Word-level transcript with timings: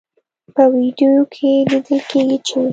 په 0.55 0.63
ویډیو 0.73 1.21
کې 1.33 1.51
لیدل 1.69 1.99
کیږي 2.09 2.37
چې 2.47 2.61